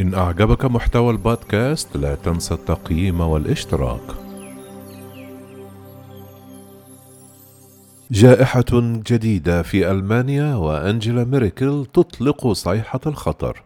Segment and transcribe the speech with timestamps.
[0.00, 4.00] إن أعجبك محتوى البودكاست لا تنسى التقييم والاشتراك.
[8.10, 13.62] جائحة جديدة في ألمانيا وأنجيلا ميركل تطلق صيحة الخطر.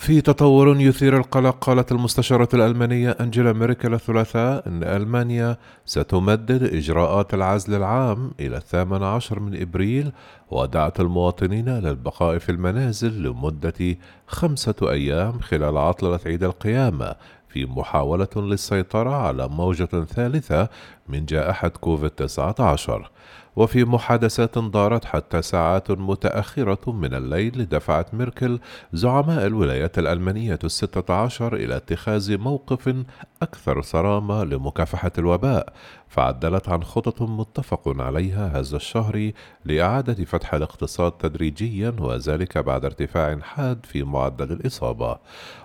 [0.00, 5.56] في تطور يثير القلق قالت المستشارة الألمانية أنجيلا ميركل الثلاثاء أن ألمانيا
[5.86, 10.12] ستمدد إجراءات العزل العام إلى الثامن عشر من إبريل
[10.50, 17.14] ودعت المواطنين للبقاء في المنازل لمدة خمسة أيام خلال عطلة عيد القيامة
[17.48, 20.68] في محاولة للسيطرة على موجة ثالثة
[21.08, 23.10] من جائحة كوفيد 19
[23.56, 28.58] وفي محادثات دارت حتى ساعات متأخرة من الليل دفعت ميركل
[28.92, 32.94] زعماء الولايات الألمانية الستة عشر إلى اتخاذ موقف
[33.42, 35.72] أكثر صرامة لمكافحة الوباء
[36.08, 39.30] فعدلت عن خطط متفق عليها هذا الشهر
[39.64, 45.18] لإعادة فتح الاقتصاد تدريجيا وذلك بعد ارتفاع حاد في معدل الإصابة.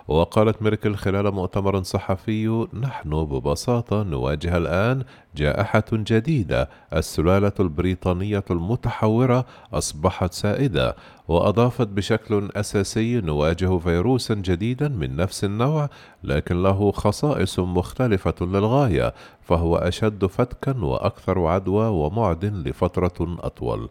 [0.08, 5.04] وقالت ميركل خلال مؤتمر صحفي نحن ببساطة نواجه الآن
[5.36, 10.96] جائحة جديدة السلالة البريطانية المتحورة أصبحت سائدة
[11.28, 15.88] وأضافت بشكل أساسي نواجه فيروسا جديدا من نفس النوع
[16.24, 23.88] لكن له خصائص مختلفة للغاية فهو أشد فتكا وأكثر عدوى ومعد لفترة أطول.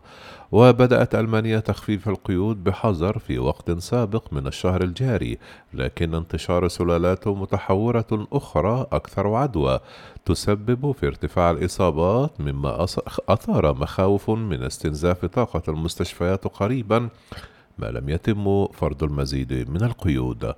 [0.51, 5.37] وبدأت ألمانيا تخفيف القيود بحذر في وقت سابق من الشهر الجاري
[5.73, 9.79] لكن انتشار سلالات متحورة أخرى أكثر عدوى
[10.25, 12.83] تسبب في ارتفاع الإصابات مما
[13.29, 17.09] أثار مخاوف من استنزاف طاقة المستشفيات قريبا
[17.77, 20.53] ما لم يتم فرض المزيد من القيود.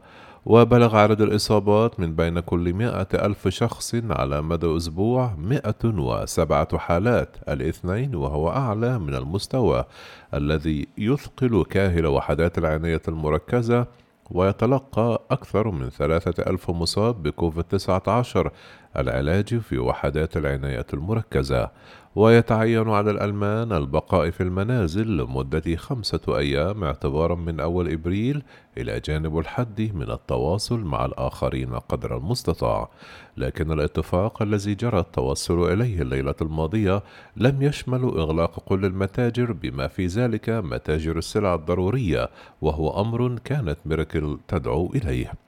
[0.46, 7.38] وبلغ عدد الإصابات من بين كل مئة ألف شخص على مدى أسبوع مئة وسبعة حالات
[7.50, 9.86] الاثنين وهو أعلى من المستوى
[10.34, 13.88] الذي يثقل كاهل وحدات العناية المركزة
[14.32, 18.52] ويتلقى أكثر من ثلاثة ألف مصاب بكوفيد 19
[18.98, 21.72] العلاج في وحدات العناية المركزة
[22.16, 28.44] ويتعين على الألمان البقاء في المنازل لمدة خمسة أيام اعتبارا من أول إبريل
[28.78, 32.90] إلى جانب الحد من التواصل مع الآخرين قدر المستطاع.
[33.38, 37.04] لكن الاتفاق الذي جرى التوصل إليه الليلة الماضية
[37.36, 42.30] لم يشمل إغلاق كل المتاجر بما في ذلك متاجر السلع الضرورية
[42.62, 45.47] وهو أمر كانت ميركل تدعو إليه.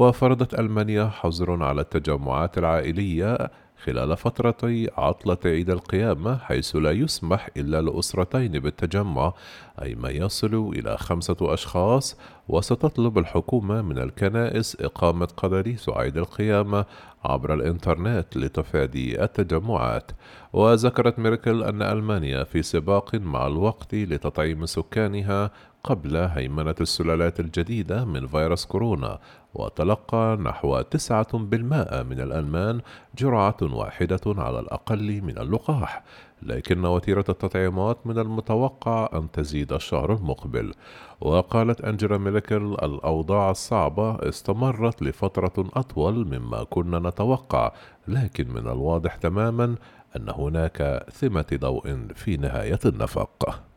[0.00, 3.50] وفرضت ألمانيا حظر على التجمعات العائلية
[3.84, 9.32] خلال فترتي عطلة عيد القيامة حيث لا يسمح إلا لأسرتين بالتجمع
[9.82, 12.16] أي ما يصل إلى خمسة أشخاص
[12.48, 16.84] وستطلب الحكومة من الكنائس إقامة قدريس عيد القيامة
[17.24, 20.10] عبر الإنترنت لتفادي التجمعات.
[20.52, 25.50] وذكرت ميركل أن ألمانيا في سباق مع الوقت لتطعيم سكانها
[25.84, 29.18] قبل هيمنة السلالات الجديدة من فيروس كورونا
[29.54, 32.80] وتلقى نحو تسعة بالمائة من الألمان
[33.18, 36.02] جرعة واحدة على الأقل من اللقاح
[36.42, 40.74] لكن وتيرة التطعيمات من المتوقع أن تزيد الشهر المقبل.
[41.20, 47.72] وقالت أنجلا ميركل الأوضاع الصعبة استمرت لفترة أطول مما كنا نتوقع
[48.08, 49.74] لكن من الواضح تماما
[50.16, 53.69] أن هناك ثمة ضوء في نهاية النفق.